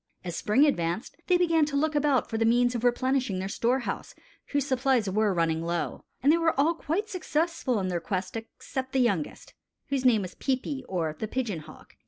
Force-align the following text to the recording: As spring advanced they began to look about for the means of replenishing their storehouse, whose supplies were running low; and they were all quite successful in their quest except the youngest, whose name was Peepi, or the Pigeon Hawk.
As 0.23 0.35
spring 0.35 0.65
advanced 0.65 1.15
they 1.27 1.37
began 1.37 1.63
to 1.65 1.75
look 1.75 1.93
about 1.93 2.27
for 2.27 2.39
the 2.39 2.43
means 2.43 2.73
of 2.73 2.83
replenishing 2.83 3.37
their 3.37 3.47
storehouse, 3.47 4.15
whose 4.47 4.65
supplies 4.65 5.07
were 5.07 5.31
running 5.31 5.61
low; 5.61 6.05
and 6.23 6.31
they 6.31 6.39
were 6.39 6.59
all 6.59 6.73
quite 6.73 7.07
successful 7.07 7.77
in 7.79 7.87
their 7.89 7.99
quest 7.99 8.35
except 8.35 8.93
the 8.93 8.99
youngest, 8.99 9.53
whose 9.89 10.03
name 10.03 10.23
was 10.23 10.33
Peepi, 10.33 10.83
or 10.89 11.13
the 11.19 11.27
Pigeon 11.27 11.59
Hawk. 11.59 11.97